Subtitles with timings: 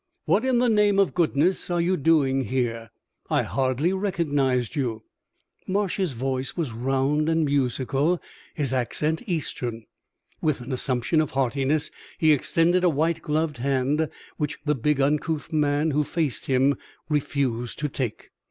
[0.25, 2.89] What in the name of goodness are you doing here?
[3.29, 5.03] I hardly recognized you."
[5.67, 8.19] Marsh's voice was round and musical,
[8.55, 9.85] his accent Eastern.
[10.41, 15.53] With an assumption of heartiness, he extended a white gloved hand, which the big, uncouth
[15.53, 16.77] man who faced him
[17.07, 18.31] refused to take.